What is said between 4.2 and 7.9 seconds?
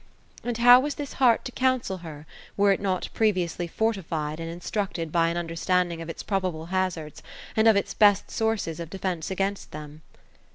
and instructed by an understanding of its probable hazards, and of